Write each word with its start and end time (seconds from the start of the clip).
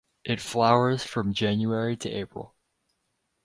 It 0.23 0.41
flowers 0.41 1.03
from 1.03 1.31
January 1.31 1.95
to 1.97 2.09
April. 2.09 2.55